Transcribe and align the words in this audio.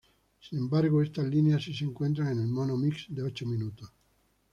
Sin 0.39 0.57
embargo, 0.57 1.03
estas 1.03 1.25
líneas 1.27 1.63
sí 1.63 1.75
se 1.75 1.83
encuentran 1.85 2.29
en 2.29 2.39
el 2.39 2.47
mono 2.47 2.75
mix 2.75 3.05
de 3.09 3.21
ocho 3.21 3.45
minutos. 3.45 3.91